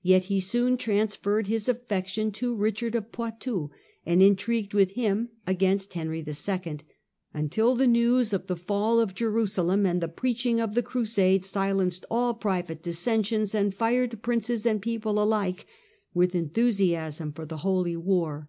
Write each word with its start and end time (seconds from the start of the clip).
Yet 0.00 0.24
he 0.32 0.40
soon 0.40 0.78
transferred 0.78 1.46
his 1.46 1.68
affection 1.68 2.32
to 2.32 2.56
Eichard 2.56 2.94
of 2.94 3.12
Poitou, 3.12 3.68
and 4.06 4.22
intrigued 4.22 4.72
with 4.72 4.92
him 4.92 5.28
against 5.46 5.92
Henry 5.92 6.20
II., 6.20 6.22
The 6.24 6.32
Third 6.32 6.84
Until 7.34 7.74
the 7.74 7.86
news 7.86 8.32
of 8.32 8.46
the 8.46 8.56
fall 8.56 8.98
of 8.98 9.14
Jerusalem 9.14 9.84
and 9.84 10.00
the 10.00 10.08
preaching 10.08 10.58
of 10.58 10.72
the 10.72 10.82
Crusade 10.82 11.44
(see 11.44 11.50
p. 11.50 11.52
205) 11.52 11.76
silenced 11.76 12.04
all 12.10 12.32
private 12.32 12.82
dissensions 12.82 13.54
and 13.54 13.74
fired 13.74 14.22
princes 14.22 14.64
and 14.64 14.80
people 14.80 15.22
alike 15.22 15.66
with 16.14 16.34
enthusiasm 16.34 17.30
for 17.30 17.44
the 17.44 17.58
Holy 17.58 17.98
War. 17.98 18.48